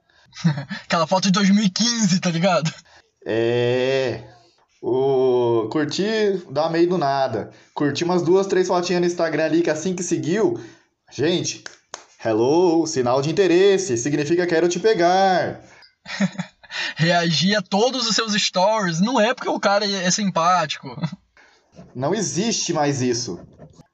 Aquela 0.83 1.05
foto 1.05 1.25
de 1.25 1.31
2015, 1.31 2.19
tá 2.19 2.29
ligado? 2.31 2.73
É. 3.25 4.23
O... 4.81 5.67
Curtir, 5.71 6.43
dá 6.49 6.63
um 6.63 6.65
amei 6.67 6.87
do 6.87 6.97
nada. 6.97 7.51
Curtir 7.73 8.03
umas 8.03 8.21
duas, 8.21 8.47
três 8.47 8.67
fotinhas 8.67 9.01
no 9.01 9.07
Instagram 9.07 9.45
ali, 9.45 9.61
que 9.61 9.69
assim 9.69 9.95
que 9.95 10.03
seguiu. 10.03 10.59
Gente, 11.11 11.63
hello, 12.23 12.85
sinal 12.87 13.21
de 13.21 13.29
interesse, 13.29 13.97
significa 13.97 14.47
quero 14.47 14.67
te 14.67 14.79
pegar. 14.79 15.61
Reagir 16.95 17.55
a 17.55 17.61
todos 17.61 18.07
os 18.07 18.15
seus 18.15 18.33
stories, 18.33 18.99
não 18.99 19.19
é 19.19 19.33
porque 19.33 19.49
o 19.49 19.59
cara 19.59 19.85
é 19.85 20.11
simpático. 20.11 20.89
Não 21.95 22.13
existe 22.13 22.73
mais 22.73 23.01
isso. 23.01 23.39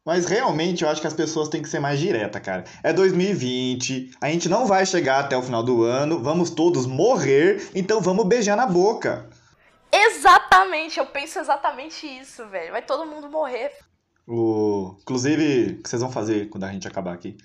Mas 0.05 0.25
realmente 0.25 0.83
eu 0.83 0.89
acho 0.89 0.99
que 0.99 1.07
as 1.07 1.13
pessoas 1.13 1.47
têm 1.47 1.61
que 1.61 1.69
ser 1.69 1.79
mais 1.79 1.97
direta, 1.97 2.39
cara. 2.39 2.65
É 2.83 2.91
2020, 2.91 4.11
a 4.19 4.27
gente 4.29 4.49
não 4.49 4.65
vai 4.65 4.85
chegar 4.85 5.19
até 5.19 5.37
o 5.37 5.41
final 5.41 5.63
do 5.63 5.83
ano, 5.83 6.21
vamos 6.21 6.49
todos 6.49 6.85
morrer, 6.85 7.69
então 7.73 8.01
vamos 8.01 8.25
beijar 8.25 8.57
na 8.57 8.65
boca. 8.65 9.29
Exatamente, 9.91 10.99
eu 10.99 11.05
penso 11.05 11.39
exatamente 11.39 12.05
isso, 12.05 12.45
velho. 12.47 12.71
Vai 12.71 12.81
todo 12.81 13.05
mundo 13.05 13.29
morrer. 13.29 13.71
O... 14.27 14.97
Inclusive, 15.01 15.77
o 15.79 15.83
que 15.83 15.89
vocês 15.89 16.01
vão 16.01 16.11
fazer 16.11 16.49
quando 16.49 16.65
a 16.65 16.71
gente 16.71 16.87
acabar 16.87 17.13
aqui? 17.13 17.37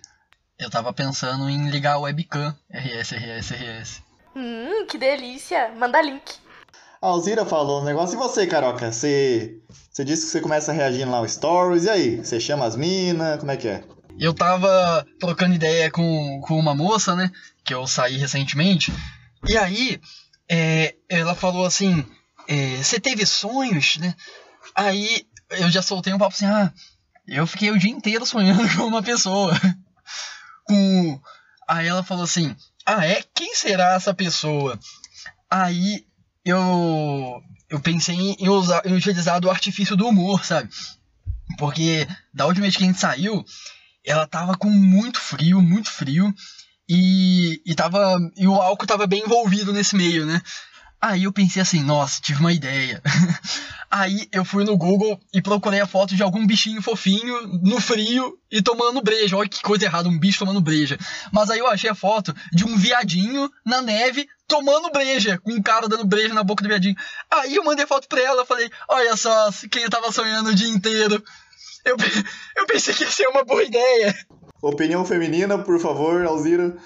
Eu 0.59 0.71
tava 0.71 0.93
pensando 0.93 1.49
em 1.49 1.71
ligar 1.71 1.99
o 1.99 2.03
webcam. 2.03 2.57
RS, 2.73 3.13
RS, 3.13 3.51
RS. 3.53 4.03
Hum, 4.35 4.87
que 4.87 4.99
delícia. 4.99 5.73
Manda 5.77 6.03
link. 6.03 6.41
A 7.01 7.07
Alzira 7.07 7.45
falou 7.45 7.81
um 7.81 7.85
negócio. 7.85 8.15
E 8.15 8.19
você, 8.19 8.47
Caroca? 8.47 8.91
Você, 8.91 9.59
você 9.91 10.05
disse 10.05 10.27
que 10.27 10.33
você 10.33 10.41
começa 10.41 10.73
reagindo 10.73 11.11
lá 11.11 11.21
no 11.21 11.29
Stories. 11.29 11.85
E 11.85 11.91
aí? 11.91 12.17
Você 12.17 12.41
chama 12.41 12.65
as 12.65 12.77
minas? 12.77 13.39
Como 13.39 13.51
é 13.51 13.57
que 13.57 13.69
é? 13.69 13.85
Eu 14.19 14.35
tava 14.35 15.07
trocando 15.21 15.55
ideia 15.55 15.91
com, 15.91 16.41
com 16.43 16.59
uma 16.59 16.75
moça, 16.75 17.15
né? 17.15 17.31
Que 17.65 17.73
eu 17.73 17.87
saí 17.87 18.17
recentemente. 18.17 18.93
E 19.49 19.57
aí, 19.57 20.01
é, 20.51 20.97
ela 21.09 21.37
falou 21.37 21.65
assim: 21.65 22.05
é, 22.49 22.77
Você 22.79 22.99
teve 22.99 23.25
sonhos, 23.25 23.97
né? 23.99 24.15
Aí 24.75 25.25
eu 25.51 25.71
já 25.71 25.83
soltei 25.83 26.13
um 26.13 26.19
papo 26.19 26.35
assim, 26.35 26.47
ah, 26.47 26.73
eu 27.27 27.47
fiquei 27.47 27.71
o 27.71 27.79
dia 27.79 27.91
inteiro 27.91 28.27
sonhando 28.27 28.69
com 28.77 28.85
uma 28.85 29.03
pessoa. 29.03 29.53
Com. 30.65 31.21
Aí 31.67 31.87
ela 31.87 32.03
falou 32.03 32.25
assim, 32.25 32.57
ah, 32.85 33.07
é? 33.07 33.23
Quem 33.35 33.55
será 33.55 33.95
essa 33.95 34.15
pessoa? 34.15 34.79
Aí 35.51 36.07
eu. 36.51 37.43
Eu 37.71 37.81
pensei 37.81 38.17
em, 38.17 38.49
usar, 38.49 38.81
em 38.87 38.95
utilizar 38.95 39.39
do 39.41 39.51
artifício 39.51 39.95
do 39.95 40.09
humor, 40.09 40.43
sabe? 40.43 40.71
Porque 41.59 42.09
da 42.33 42.47
última 42.47 42.63
vez 42.63 42.77
que 42.77 42.83
a 42.83 42.87
gente 42.87 42.99
saiu, 42.99 43.45
ela 44.05 44.27
tava 44.27 44.57
com 44.57 44.71
muito 44.71 45.21
frio, 45.21 45.61
muito 45.61 45.91
frio. 45.91 46.33
E, 46.89 47.61
e, 47.67 47.75
tava, 47.75 48.17
e 48.37 48.49
o 48.49 48.55
álcool 48.55 48.87
tava 48.87 49.07
bem 49.07 49.23
envolvido 49.23 49.71
nesse 49.75 49.95
meio, 49.95 50.25
né? 50.25 50.41
Aí 51.01 51.25
eu 51.25 51.33
pensei 51.33 51.63
assim, 51.63 51.83
nossa, 51.83 52.21
tive 52.21 52.41
uma 52.41 52.53
ideia. 52.53 53.01
Aí 53.91 54.29
eu 54.33 54.45
fui 54.45 54.65
no 54.65 54.77
Google 54.77 55.19
e 55.33 55.41
procurei 55.41 55.81
a 55.81 55.87
foto 55.87 56.15
de 56.15 56.23
algum 56.23 56.47
bichinho 56.47 56.83
fofinho 56.83 57.47
no 57.63 57.81
frio 57.81 58.39
e 58.51 58.61
tomando 58.61 59.01
breja. 59.01 59.37
Olha 59.37 59.49
que 59.49 59.63
coisa 59.63 59.87
errada, 59.87 60.09
um 60.09 60.19
bicho 60.19 60.41
tomando 60.41 60.61
breja. 60.61 60.99
Mas 61.33 61.49
aí 61.49 61.59
eu 61.59 61.67
achei 61.67 61.89
a 61.89 61.95
foto 61.95 62.35
de 62.53 62.65
um 62.65 62.77
viadinho 62.77 63.51
na 63.65 63.81
neve 63.81 64.29
tomando 64.47 64.91
breja, 64.91 65.39
com 65.39 65.53
um 65.53 65.63
cara 65.63 65.89
dando 65.89 66.07
breja 66.07 66.35
na 66.35 66.43
boca 66.43 66.63
do 66.63 66.69
viadinho. 66.69 66.97
Aí 67.31 67.55
eu 67.55 67.65
mandei 67.65 67.87
foto 67.87 68.09
pra 68.09 68.21
ela, 68.21 68.45
falei, 68.45 68.69
olha 68.89 69.17
só, 69.17 69.51
quem 69.71 69.85
eu 69.85 69.91
tava 69.91 70.13
sonhando 70.13 70.51
o 70.51 70.55
dia 70.55 70.69
inteiro. 70.69 71.23
Eu, 71.85 71.97
eu 72.57 72.67
pensei 72.67 72.93
que 72.93 73.05
ia 73.05 73.11
ser 73.11 73.27
uma 73.29 73.45
boa 73.45 73.63
ideia. 73.63 74.15
Opinião 74.61 75.05
feminina, 75.05 75.57
por 75.57 75.81
favor, 75.81 76.27
Alzira. 76.27 76.77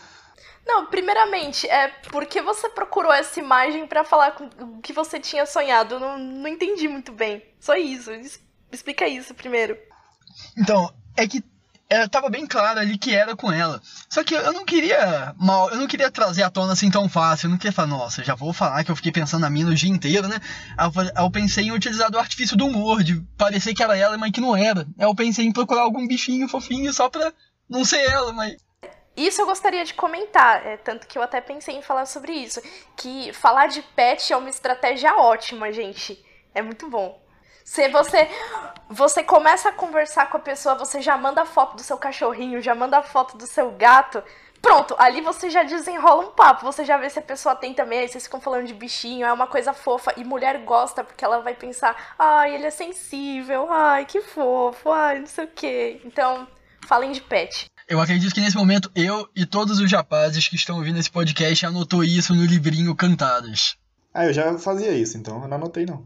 Não, 0.66 0.87
primeiramente, 0.87 1.69
é 1.69 1.88
porque 1.88 2.40
você 2.40 2.69
procurou 2.69 3.12
essa 3.12 3.40
imagem 3.40 3.87
para 3.87 4.04
falar 4.04 4.33
com 4.33 4.45
o 4.61 4.81
que 4.81 4.92
você 4.92 5.19
tinha 5.19 5.45
sonhado. 5.45 5.99
Não, 5.99 6.19
não 6.19 6.49
entendi 6.49 6.87
muito 6.88 7.12
bem. 7.12 7.45
Só 7.59 7.75
isso. 7.75 8.11
Explica 8.71 9.07
isso 9.07 9.35
primeiro. 9.35 9.76
Então, 10.57 10.92
é 11.16 11.26
que 11.26 11.45
é, 11.92 12.09
tava 12.09 12.31
bem 12.31 12.47
claro 12.47 12.81
ali 12.81 12.97
que 12.97 13.14
era 13.14 13.37
com 13.37 13.52
ela. 13.52 13.78
Só 14.09 14.25
que 14.25 14.33
eu 14.35 14.52
não 14.54 14.64
queria 14.64 15.35
mal, 15.37 15.69
eu 15.69 15.76
não 15.76 15.87
queria 15.87 16.11
trazer 16.11 16.42
à 16.42 16.49
tona 16.49 16.73
assim 16.73 16.90
tão 16.90 17.07
fácil. 17.07 17.47
Eu 17.47 17.50
não 17.50 17.59
queria 17.59 17.73
falar, 17.73 17.88
nossa, 17.88 18.25
já 18.25 18.35
vou 18.35 18.50
falar 18.54 18.83
que 18.83 18.90
eu 18.90 18.97
fiquei 18.97 19.12
pensando 19.12 19.42
na 19.42 19.50
mina 19.50 19.71
o 19.71 19.75
dia 19.75 19.90
inteiro, 19.90 20.26
né? 20.26 20.40
Eu, 20.78 21.23
eu 21.25 21.31
pensei 21.31 21.66
em 21.66 21.73
utilizar 21.73 22.11
do 22.11 22.19
artifício 22.19 22.57
do 22.57 22.66
humor, 22.66 23.02
de 23.02 23.21
parecer 23.37 23.75
que 23.75 23.83
era 23.83 23.95
ela, 23.95 24.16
mas 24.16 24.31
que 24.31 24.40
não 24.40 24.57
era. 24.57 24.87
Eu 24.99 25.14
pensei 25.14 25.45
em 25.45 25.52
procurar 25.52 25.83
algum 25.83 26.07
bichinho 26.07 26.49
fofinho 26.49 26.90
só 26.95 27.11
pra 27.11 27.31
não 27.69 27.85
ser 27.85 28.09
ela, 28.09 28.33
mas 28.33 28.57
isso 29.16 29.42
eu 29.42 29.47
gostaria 29.47 29.85
de 29.85 29.95
comentar, 29.95 30.66
é, 30.66 30.76
tanto 30.76 31.07
que 31.07 31.19
eu 31.19 31.23
até 31.23 31.40
pensei 31.40 31.76
em 31.76 31.83
falar 31.83 32.07
sobre 32.07 32.33
isso. 32.33 32.62
Que 32.97 33.33
falar 33.33 33.66
de 33.66 33.83
pet 33.83 34.33
é 34.33 34.37
uma 34.37 34.49
estratégia 34.49 35.14
ótima, 35.16 35.73
gente. 35.73 36.25
É 36.54 36.62
muito 36.62 36.88
bom. 36.88 37.21
Se 37.64 37.88
você, 37.88 38.28
você 38.88 39.23
começa 39.23 39.69
a 39.69 39.73
conversar 39.73 40.28
com 40.28 40.37
a 40.37 40.40
pessoa, 40.40 40.75
você 40.75 41.00
já 41.00 41.16
manda 41.16 41.45
foto 41.45 41.76
do 41.76 41.83
seu 41.83 41.97
cachorrinho, 41.97 42.61
já 42.61 42.75
manda 42.75 43.02
foto 43.02 43.37
do 43.37 43.47
seu 43.47 43.71
gato. 43.73 44.23
Pronto, 44.61 44.95
ali 44.99 45.21
você 45.21 45.50
já 45.50 45.64
desenrola 45.64 46.26
um 46.26 46.31
papo, 46.31 46.64
você 46.64 46.85
já 46.85 46.97
vê 46.97 47.11
se 47.11 47.19
a 47.19 47.23
pessoa 47.23 47.57
tem 47.57 47.75
também, 47.75 47.99
aí 47.99 48.09
vocês 48.09 48.25
ficam 48.25 48.40
falando 48.40 48.66
de 48.66 48.75
bichinho, 48.75 49.26
é 49.26 49.33
uma 49.33 49.49
coisa 49.49 49.73
fofa, 49.73 50.14
e 50.16 50.25
mulher 50.25 50.59
gosta, 50.59 51.02
porque 51.02 51.25
ela 51.25 51.40
vai 51.40 51.52
pensar, 51.54 52.14
ai, 52.16 52.54
ele 52.54 52.66
é 52.66 52.71
sensível, 52.71 53.66
ai, 53.73 54.07
que 54.07 54.21
fofo, 54.21 54.90
ai, 54.92 55.19
não 55.19 55.26
sei 55.26 55.45
o 55.45 55.49
quê. 55.49 56.00
Então, 56.04 56.47
falem 56.87 57.11
de 57.11 57.21
pet. 57.21 57.72
Eu 57.93 58.01
acredito 58.01 58.35
que 58.35 58.41
nesse 58.41 58.57
momento 58.57 58.91
eu 58.95 59.29
e 59.37 59.45
todos 59.45 59.79
os 59.79 59.93
rapazes 59.93 60.49
que 60.49 60.57
estão 60.57 60.79
ouvindo 60.79 60.99
esse 60.99 61.11
podcast 61.11 61.67
anotou 61.67 62.03
isso 62.03 62.35
no 62.35 62.43
livrinho 62.43 62.97
Cantadas. 62.97 63.77
Ah, 64.15 64.25
eu 64.25 64.33
já 64.33 64.57
fazia 64.57 64.93
isso, 64.93 65.19
então 65.19 65.43
eu 65.43 65.47
não 65.47 65.59
anotei 65.59 65.85
não. 65.85 66.03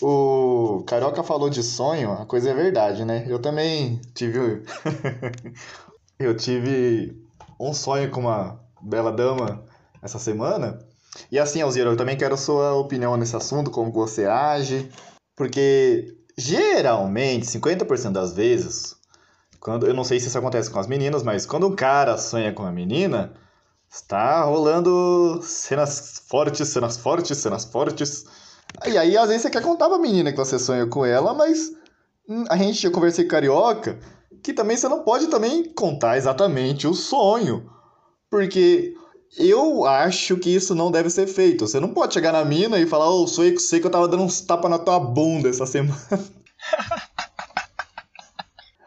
O 0.00 0.84
Carioca 0.86 1.24
falou 1.24 1.50
de 1.50 1.64
sonho, 1.64 2.12
a 2.12 2.24
coisa 2.24 2.50
é 2.50 2.54
verdade, 2.54 3.04
né? 3.04 3.24
Eu 3.26 3.40
também 3.40 4.00
tive. 4.14 4.62
eu 6.16 6.36
tive 6.36 7.20
um 7.58 7.74
sonho 7.74 8.08
com 8.12 8.20
uma 8.20 8.60
bela 8.80 9.10
dama 9.10 9.64
essa 10.00 10.20
semana. 10.20 10.78
E 11.32 11.40
assim, 11.40 11.60
Alzira, 11.60 11.90
eu 11.90 11.96
também 11.96 12.16
quero 12.16 12.36
sua 12.36 12.74
opinião 12.74 13.16
nesse 13.16 13.34
assunto, 13.34 13.72
como 13.72 13.90
você 13.90 14.26
age. 14.26 14.88
Porque 15.34 16.16
geralmente, 16.38 17.46
50% 17.46 18.12
das 18.12 18.32
vezes, 18.32 18.94
quando, 19.60 19.86
eu 19.86 19.94
não 19.94 20.04
sei 20.04 20.20
se 20.20 20.28
isso 20.28 20.38
acontece 20.38 20.70
com 20.70 20.78
as 20.78 20.86
meninas, 20.86 21.22
mas 21.22 21.46
quando 21.46 21.66
um 21.66 21.74
cara 21.74 22.18
sonha 22.18 22.52
com 22.52 22.62
uma 22.62 22.72
menina, 22.72 23.32
está 23.90 24.42
rolando 24.44 25.40
cenas 25.42 26.22
fortes, 26.28 26.68
cenas 26.68 26.96
fortes, 26.96 27.38
cenas 27.38 27.64
fortes. 27.64 28.24
E 28.86 28.96
aí, 28.98 29.16
às 29.16 29.28
vezes, 29.28 29.42
você 29.42 29.50
quer 29.50 29.62
contar 29.62 29.88
pra 29.88 29.98
menina 29.98 30.32
que 30.32 30.38
você 30.38 30.58
sonha 30.58 30.86
com 30.86 31.04
ela, 31.04 31.32
mas 31.32 31.72
hum, 32.28 32.44
a 32.48 32.56
gente, 32.56 32.84
eu 32.84 32.92
conversei 32.92 33.24
com 33.24 33.30
carioca, 33.30 33.98
que 34.42 34.52
também 34.52 34.76
você 34.76 34.88
não 34.88 35.02
pode 35.02 35.28
também 35.28 35.64
contar 35.72 36.16
exatamente 36.16 36.86
o 36.86 36.94
sonho. 36.94 37.70
Porque 38.30 38.94
eu 39.38 39.84
acho 39.84 40.36
que 40.36 40.50
isso 40.50 40.74
não 40.74 40.90
deve 40.90 41.10
ser 41.10 41.26
feito. 41.26 41.66
Você 41.66 41.80
não 41.80 41.92
pode 41.92 42.14
chegar 42.14 42.32
na 42.32 42.44
mina 42.44 42.78
e 42.78 42.86
falar, 42.86 43.10
ô, 43.10 43.22
oh, 43.22 43.26
sonhei 43.26 43.52
com 43.52 43.60
você 43.60 43.80
que 43.80 43.86
eu 43.86 43.90
tava 43.90 44.08
dando 44.08 44.22
uns 44.22 44.40
tapas 44.40 44.70
na 44.70 44.78
tua 44.78 44.98
bunda 44.98 45.48
essa 45.48 45.64
semana. 45.66 45.96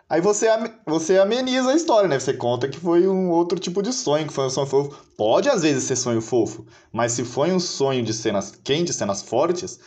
Aí 0.09 0.21
você, 0.21 0.47
você 0.87 1.19
ameniza 1.19 1.69
a 1.69 1.75
história, 1.75 2.09
né? 2.09 2.19
Você 2.19 2.33
conta 2.33 2.67
que 2.67 2.79
foi 2.79 3.07
um 3.07 3.29
outro 3.29 3.59
tipo 3.59 3.83
de 3.83 3.93
sonho, 3.93 4.25
que 4.25 4.33
foi 4.33 4.45
um 4.45 4.49
sonho 4.49 4.65
fofo. 4.65 5.05
Pode 5.15 5.47
às 5.47 5.61
vezes 5.61 5.83
ser 5.83 5.95
sonho 5.95 6.19
fofo, 6.19 6.65
mas 6.91 7.11
se 7.11 7.23
foi 7.23 7.51
um 7.51 7.59
sonho 7.59 8.03
de 8.03 8.11
cenas 8.11 8.51
quentes, 8.63 8.95
cenas 8.95 9.21
fortes, 9.21 9.79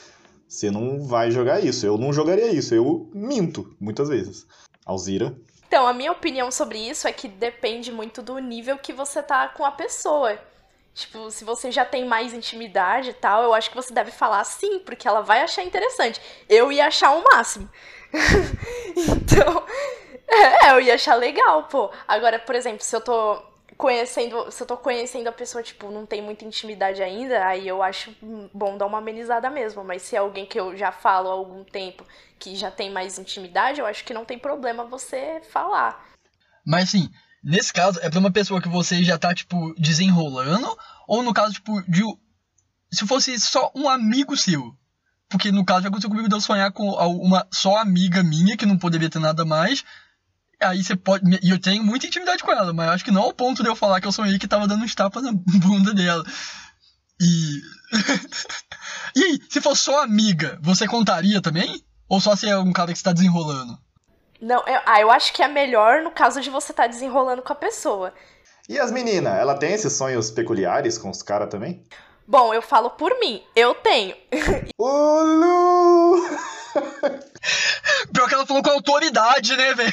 você 0.47 0.71
não 0.71 1.05
vai 1.05 1.33
jogar 1.33 1.64
isso. 1.64 1.85
Eu 1.85 1.99
não 1.99 2.12
jogaria 2.12 2.52
isso, 2.52 2.73
eu 2.73 3.11
minto 3.12 3.75
muitas 3.81 4.09
vezes. 4.09 4.47
Alzira. 4.87 5.37
Então, 5.67 5.87
a 5.88 5.93
minha 5.93 6.12
opinião 6.12 6.52
sobre 6.52 6.79
isso 6.79 7.09
é 7.09 7.12
que 7.12 7.26
depende 7.26 7.91
muito 7.91 8.23
do 8.23 8.38
nível 8.38 8.79
que 8.79 8.93
você 8.93 9.23
tá 9.23 9.49
com 9.49 9.64
a 9.64 9.73
pessoa. 9.73 10.38
Tipo, 10.95 11.31
se 11.31 11.45
você 11.45 11.71
já 11.71 11.85
tem 11.85 12.05
mais 12.05 12.35
intimidade 12.35 13.11
e 13.11 13.14
tal, 13.14 13.43
eu 13.43 13.55
acho 13.55 13.71
que 13.71 13.76
você 13.76 13.95
deve 13.95 14.11
falar 14.11 14.45
sim, 14.45 14.79
porque 14.81 15.09
ela 15.09 15.23
vai 15.23 15.41
achar 15.41 15.64
interessante. 15.64 16.21
Eu 16.49 16.71
ia 16.71 16.87
achar 16.87 17.12
o 17.12 17.25
máximo. 17.25 17.69
então, 18.95 19.64
eu 20.73 20.81
ia 20.81 20.95
achar 20.95 21.14
legal, 21.14 21.64
pô. 21.64 21.91
Agora, 22.07 22.38
por 22.38 22.55
exemplo, 22.55 22.83
se 22.83 22.95
eu 22.95 23.00
tô 23.00 23.43
conhecendo, 23.76 24.50
se 24.50 24.62
eu 24.62 24.67
tô 24.67 24.76
conhecendo 24.76 25.29
a 25.29 25.33
pessoa, 25.33 25.62
tipo, 25.62 25.91
não 25.91 26.07
tem 26.07 26.23
muita 26.23 26.45
intimidade 26.45 27.02
ainda, 27.02 27.45
aí 27.45 27.67
eu 27.67 27.83
acho 27.83 28.14
bom 28.52 28.76
dar 28.76 28.87
uma 28.87 28.99
amenizada 28.99 29.50
mesmo. 29.50 29.83
Mas 29.83 30.02
se 30.02 30.14
é 30.14 30.19
alguém 30.19 30.47
que 30.47 30.59
eu 30.59 30.76
já 30.76 30.93
falo 30.93 31.29
há 31.29 31.33
algum 31.33 31.64
tempo, 31.64 32.07
que 32.38 32.55
já 32.55 32.71
tem 32.71 32.91
mais 32.91 33.19
intimidade, 33.19 33.81
eu 33.81 33.87
acho 33.87 34.05
que 34.05 34.14
não 34.14 34.25
tem 34.25 34.38
problema 34.38 34.85
você 34.85 35.41
falar. 35.50 36.05
Mas 36.64 36.88
assim, 36.88 37.11
nesse 37.43 37.73
caso, 37.73 37.99
é 38.02 38.11
pra 38.11 38.21
uma 38.21 38.31
pessoa 38.31 38.61
que 38.61 38.69
você 38.69 39.02
já 39.02 39.19
tá, 39.19 39.35
tipo, 39.35 39.75
desenrolando, 39.79 40.76
ou 41.07 41.23
no 41.23 41.35
caso, 41.35 41.55
tipo, 41.55 41.83
de. 41.91 42.02
Se 42.93 43.07
fosse 43.07 43.38
só 43.41 43.73
um 43.75 43.88
amigo 43.88 44.37
seu. 44.37 44.76
Porque 45.29 45.50
no 45.50 45.64
caso 45.64 45.83
já 45.83 45.88
aconteceu 45.88 46.11
comigo 46.11 46.29
de 46.29 46.35
eu 46.35 46.41
sonhar 46.43 46.71
com 46.73 46.91
uma 46.91 47.49
só 47.50 47.79
amiga 47.79 48.23
minha, 48.23 48.55
que 48.55 48.67
não 48.67 48.76
poderia 48.76 49.09
ter 49.09 49.19
nada 49.19 49.47
mais, 49.47 49.83
Aí 50.62 50.83
você 50.83 50.97
pode. 50.97 51.25
E 51.42 51.50
eu 51.50 51.61
tenho 51.61 51.83
muita 51.83 52.07
intimidade 52.07 52.42
com 52.42 52.52
ela, 52.52 52.73
mas 52.73 52.88
acho 52.90 53.04
que 53.04 53.11
não 53.11 53.23
ao 53.23 53.33
ponto 53.33 53.62
de 53.62 53.69
eu 53.69 53.76
falar 53.76 54.00
que 54.00 54.07
eu 54.07 54.12
sonhei 54.12 54.38
que 54.38 54.49
tava 54.49 54.66
dando 54.66 54.85
uns 54.85 54.95
tapas 54.95 55.23
na 55.23 55.33
bunda 55.33 55.92
dela. 55.92 56.25
E. 57.21 57.61
e 59.16 59.25
aí, 59.25 59.38
se 59.49 59.61
for 59.61 59.76
só 59.76 60.02
amiga, 60.02 60.59
você 60.62 60.87
contaria 60.87 61.40
também? 61.40 61.85
Ou 62.09 62.21
só 62.21 62.37
se 62.37 62.49
é 62.49 62.57
um 62.59 62.73
cara 62.73 62.92
que 62.92 62.99
está 62.99 63.12
desenrolando? 63.12 63.78
Não, 64.40 64.59
eu, 64.66 64.81
ah, 64.85 65.00
eu 65.00 65.11
acho 65.11 65.33
que 65.33 65.42
é 65.42 65.49
melhor 65.49 66.02
no 66.02 66.11
caso 66.11 66.40
de 66.40 66.50
você 66.50 66.73
estar 66.73 66.85
tá 66.85 66.88
desenrolando 66.88 67.42
com 67.42 67.52
a 67.52 67.57
pessoa. 67.57 68.12
E 68.69 68.78
as 68.78 68.90
meninas, 68.90 69.35
ela 69.35 69.57
tem 69.57 69.73
esses 69.73 69.92
sonhos 69.92 70.31
peculiares 70.31 70.99
com 70.99 71.11
os 71.11 71.23
caras 71.23 71.49
também? 71.49 71.85
Bom, 72.26 72.52
eu 72.52 72.62
falo 72.62 72.90
por 72.90 73.19
mim, 73.19 73.42
eu 73.54 73.75
tenho. 73.75 74.16
Olu! 74.78 76.23
Pior 78.13 78.29
que 78.29 78.35
ela 78.35 78.47
falou 78.47 78.63
com 78.63 78.71
autoridade, 78.71 79.57
né, 79.57 79.75
velho? 79.75 79.93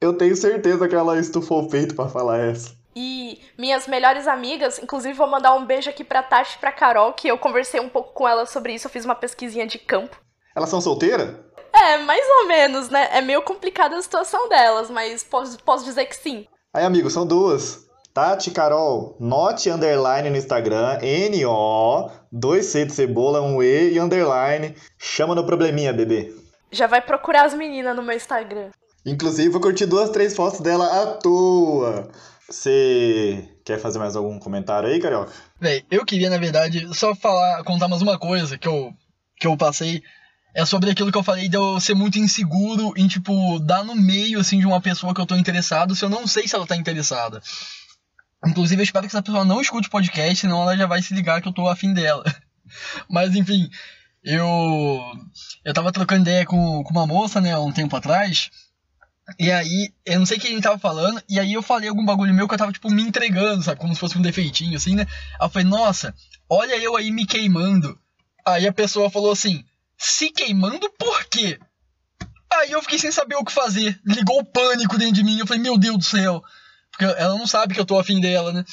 Eu 0.00 0.12
tenho 0.16 0.36
certeza 0.36 0.88
que 0.88 0.94
ela 0.94 1.18
estufou 1.18 1.62
o 1.62 1.68
peito 1.68 1.94
pra 1.94 2.08
falar 2.08 2.38
essa. 2.38 2.74
E 2.96 3.40
minhas 3.58 3.88
melhores 3.88 4.28
amigas, 4.28 4.78
inclusive 4.78 5.14
vou 5.14 5.26
mandar 5.26 5.54
um 5.54 5.66
beijo 5.66 5.90
aqui 5.90 6.04
pra 6.04 6.22
Tati 6.22 6.54
e 6.56 6.58
pra 6.58 6.70
Carol, 6.70 7.12
que 7.12 7.26
eu 7.26 7.36
conversei 7.36 7.80
um 7.80 7.88
pouco 7.88 8.12
com 8.12 8.28
elas 8.28 8.50
sobre 8.50 8.74
isso, 8.74 8.86
eu 8.86 8.90
fiz 8.90 9.04
uma 9.04 9.14
pesquisinha 9.14 9.66
de 9.66 9.78
campo. 9.78 10.16
Elas 10.54 10.70
são 10.70 10.80
solteiras? 10.80 11.34
É, 11.72 11.98
mais 11.98 12.24
ou 12.40 12.46
menos, 12.46 12.88
né? 12.88 13.08
É 13.12 13.20
meio 13.20 13.42
complicada 13.42 13.96
a 13.96 14.02
situação 14.02 14.48
delas, 14.48 14.88
mas 14.90 15.24
posso, 15.24 15.58
posso 15.64 15.84
dizer 15.84 16.04
que 16.06 16.14
sim. 16.14 16.46
Aí, 16.72 16.84
amigo, 16.84 17.10
são 17.10 17.26
duas. 17.26 17.84
Tati 18.12 18.52
Carol, 18.52 19.16
note 19.18 19.68
underline 19.68 20.30
no 20.30 20.36
Instagram, 20.36 21.00
N-O, 21.02 22.10
2C 22.32 22.86
de 22.86 22.92
cebola, 22.92 23.40
um 23.40 23.60
E 23.60 23.94
e 23.94 23.98
underline. 23.98 24.76
Chama 24.96 25.34
no 25.34 25.44
probleminha, 25.44 25.92
bebê. 25.92 26.32
Já 26.74 26.86
vai 26.86 27.00
procurar 27.00 27.44
as 27.46 27.54
meninas 27.54 27.94
no 27.94 28.02
meu 28.02 28.16
Instagram. 28.16 28.70
Inclusive, 29.06 29.48
vou 29.48 29.60
curtir 29.60 29.86
duas, 29.86 30.10
três 30.10 30.34
fotos 30.34 30.60
dela 30.60 31.02
à 31.02 31.06
toa. 31.14 32.10
Você 32.48 33.48
quer 33.64 33.78
fazer 33.78 33.98
mais 33.98 34.16
algum 34.16 34.38
comentário 34.38 34.88
aí, 34.88 35.00
Carioca? 35.00 35.32
Véi, 35.60 35.84
eu 35.90 36.04
queria, 36.04 36.28
na 36.28 36.38
verdade, 36.38 36.86
só 36.94 37.14
falar, 37.14 37.62
contar 37.64 37.88
mais 37.88 38.02
uma 38.02 38.18
coisa 38.18 38.58
que 38.58 38.68
eu, 38.68 38.92
que 39.38 39.46
eu 39.46 39.56
passei 39.56 40.02
é 40.54 40.64
sobre 40.64 40.90
aquilo 40.90 41.10
que 41.10 41.18
eu 41.18 41.22
falei 41.22 41.48
de 41.48 41.56
eu 41.56 41.80
ser 41.80 41.94
muito 41.94 42.18
inseguro 42.18 42.92
em, 42.96 43.08
tipo, 43.08 43.58
dar 43.60 43.84
no 43.84 43.94
meio, 43.94 44.40
assim, 44.40 44.58
de 44.58 44.66
uma 44.66 44.80
pessoa 44.80 45.14
que 45.14 45.20
eu 45.20 45.26
tô 45.26 45.36
interessado 45.36 45.94
se 45.94 46.04
eu 46.04 46.08
não 46.08 46.26
sei 46.26 46.46
se 46.46 46.54
ela 46.54 46.66
tá 46.66 46.76
interessada. 46.76 47.42
Inclusive, 48.46 48.80
eu 48.80 48.84
espero 48.84 49.06
que 49.06 49.14
essa 49.14 49.22
pessoa 49.22 49.44
não 49.44 49.60
escute 49.60 49.88
o 49.88 49.90
podcast, 49.90 50.36
senão 50.36 50.62
ela 50.62 50.76
já 50.76 50.86
vai 50.86 51.00
se 51.02 51.14
ligar 51.14 51.40
que 51.40 51.48
eu 51.48 51.52
tô 51.52 51.68
afim 51.68 51.92
dela. 51.92 52.24
Mas, 53.08 53.34
enfim, 53.34 53.68
eu. 54.24 55.00
Eu 55.64 55.74
tava 55.74 55.92
trocando 55.92 56.22
ideia 56.22 56.46
com, 56.46 56.82
com 56.82 56.90
uma 56.90 57.06
moça, 57.06 57.40
né, 57.40 57.56
um 57.58 57.72
tempo 57.72 57.94
atrás. 57.96 58.50
E 59.38 59.50
aí, 59.50 59.90
eu 60.04 60.18
não 60.18 60.26
sei 60.26 60.36
o 60.36 60.40
que 60.40 60.48
a 60.48 60.50
gente 60.50 60.62
tava 60.62 60.78
falando, 60.78 61.22
e 61.28 61.40
aí 61.40 61.54
eu 61.54 61.62
falei 61.62 61.88
algum 61.88 62.04
bagulho 62.04 62.34
meu 62.34 62.46
que 62.46 62.54
eu 62.54 62.58
tava, 62.58 62.72
tipo, 62.72 62.90
me 62.90 63.02
entregando, 63.02 63.62
sabe? 63.62 63.80
Como 63.80 63.94
se 63.94 64.00
fosse 64.00 64.18
um 64.18 64.22
defeitinho, 64.22 64.76
assim, 64.76 64.94
né? 64.94 65.06
Aí 65.40 65.46
eu 65.46 65.50
falei, 65.50 65.66
nossa, 65.66 66.14
olha 66.48 66.76
eu 66.76 66.96
aí 66.96 67.10
me 67.10 67.26
queimando. 67.26 67.98
Aí 68.46 68.66
a 68.66 68.72
pessoa 68.72 69.10
falou 69.10 69.32
assim, 69.32 69.64
se 69.96 70.30
queimando 70.30 70.90
por 70.98 71.24
quê? 71.24 71.58
Aí 72.52 72.70
eu 72.70 72.82
fiquei 72.82 72.98
sem 72.98 73.10
saber 73.10 73.36
o 73.36 73.44
que 73.44 73.52
fazer. 73.52 73.98
Ligou 74.04 74.40
o 74.40 74.44
pânico 74.44 74.98
dentro 74.98 75.14
de 75.14 75.24
mim. 75.24 75.38
Eu 75.38 75.46
falei, 75.46 75.62
meu 75.62 75.78
Deus 75.78 75.98
do 75.98 76.04
céu. 76.04 76.42
Porque 76.90 77.04
ela 77.04 77.36
não 77.36 77.46
sabe 77.46 77.74
que 77.74 77.80
eu 77.80 77.86
tô 77.86 77.98
afim 77.98 78.20
dela, 78.20 78.52
né? 78.52 78.64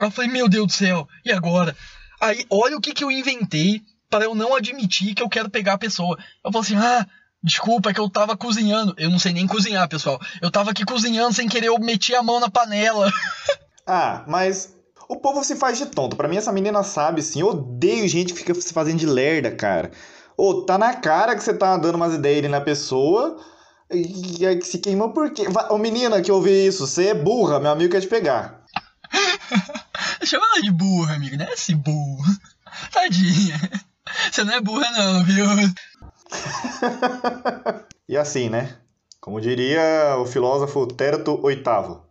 Eu 0.00 0.10
falei, 0.10 0.30
meu 0.30 0.48
Deus 0.48 0.66
do 0.66 0.72
céu, 0.72 1.06
e 1.24 1.30
agora? 1.30 1.76
Aí, 2.20 2.44
olha 2.48 2.76
o 2.76 2.80
que, 2.80 2.94
que 2.94 3.04
eu 3.04 3.10
inventei 3.10 3.82
para 4.10 4.24
eu 4.24 4.34
não 4.34 4.54
admitir 4.54 5.14
que 5.14 5.22
eu 5.22 5.28
quero 5.28 5.48
pegar 5.48 5.74
a 5.74 5.78
pessoa. 5.78 6.18
Eu 6.44 6.52
falei 6.52 6.66
assim, 6.66 6.76
ah, 6.76 7.06
desculpa, 7.42 7.90
é 7.90 7.94
que 7.94 8.00
eu 8.00 8.10
tava 8.10 8.36
cozinhando. 8.36 8.94
Eu 8.98 9.08
não 9.08 9.18
sei 9.18 9.32
nem 9.32 9.46
cozinhar, 9.46 9.88
pessoal. 9.88 10.20
Eu 10.42 10.50
tava 10.50 10.72
aqui 10.72 10.84
cozinhando 10.84 11.32
sem 11.32 11.48
querer, 11.48 11.68
eu 11.68 11.78
meti 11.78 12.14
a 12.14 12.22
mão 12.22 12.40
na 12.40 12.50
panela. 12.50 13.10
ah, 13.86 14.24
mas 14.26 14.76
o 15.08 15.16
povo 15.16 15.42
se 15.44 15.56
faz 15.56 15.78
de 15.78 15.86
tonto. 15.86 16.16
Para 16.16 16.28
mim, 16.28 16.36
essa 16.36 16.52
menina 16.52 16.82
sabe, 16.82 17.22
sim. 17.22 17.40
Eu 17.40 17.48
odeio 17.48 18.08
gente 18.08 18.32
que 18.32 18.40
fica 18.40 18.54
se 18.54 18.72
fazendo 18.72 18.98
de 18.98 19.06
lerda, 19.06 19.50
cara. 19.50 19.90
Ô, 20.36 20.62
tá 20.62 20.76
na 20.76 20.94
cara 20.94 21.34
que 21.34 21.42
você 21.42 21.54
tá 21.54 21.76
dando 21.76 21.94
umas 21.94 22.14
ideias 22.14 22.38
ali 22.40 22.48
na 22.48 22.60
pessoa 22.60 23.38
e 23.92 24.46
aí 24.46 24.62
se 24.62 24.78
queimou 24.78 25.12
por 25.12 25.32
quê? 25.32 25.46
Ô 25.68 25.76
menina 25.76 26.22
que 26.22 26.30
ouviu 26.30 26.54
isso, 26.54 26.86
você 26.86 27.08
é 27.08 27.14
burra, 27.14 27.58
meu 27.58 27.72
amigo 27.72 27.90
quer 27.90 28.00
te 28.00 28.06
pegar. 28.06 28.62
Chama 30.24 30.46
ela 30.46 30.62
de 30.62 30.70
burra, 30.70 31.16
amigo, 31.16 31.36
não 31.36 31.44
é 31.44 31.52
assim 31.52 31.76
burra. 31.76 32.38
Tadinha. 32.92 33.60
Você 34.30 34.44
não 34.44 34.54
é 34.54 34.60
burra 34.60 34.88
não, 34.92 35.24
viu? 35.24 35.46
e 38.08 38.16
assim, 38.16 38.48
né? 38.48 38.76
Como 39.20 39.40
diria 39.40 40.16
o 40.18 40.26
filósofo 40.26 40.86
Terto 40.86 41.40
VIII. 41.42 42.09